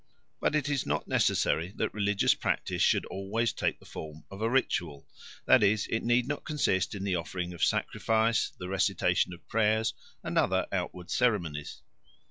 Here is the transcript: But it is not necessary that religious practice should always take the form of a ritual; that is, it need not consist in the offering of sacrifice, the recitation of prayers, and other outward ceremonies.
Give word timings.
But 0.39 0.55
it 0.55 0.67
is 0.67 0.83
not 0.87 1.07
necessary 1.07 1.71
that 1.75 1.93
religious 1.93 2.33
practice 2.33 2.81
should 2.81 3.05
always 3.05 3.53
take 3.53 3.77
the 3.77 3.85
form 3.85 4.23
of 4.31 4.41
a 4.41 4.49
ritual; 4.49 5.05
that 5.45 5.61
is, 5.61 5.85
it 5.91 6.01
need 6.01 6.25
not 6.27 6.43
consist 6.43 6.95
in 6.95 7.03
the 7.03 7.15
offering 7.15 7.53
of 7.53 7.63
sacrifice, 7.63 8.49
the 8.57 8.67
recitation 8.67 9.31
of 9.31 9.47
prayers, 9.47 9.93
and 10.23 10.39
other 10.39 10.65
outward 10.71 11.11
ceremonies. 11.11 11.83